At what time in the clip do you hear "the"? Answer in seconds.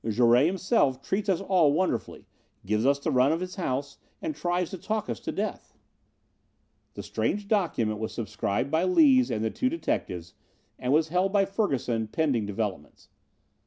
2.97-3.11, 3.39-3.61, 6.95-7.03, 9.45-9.51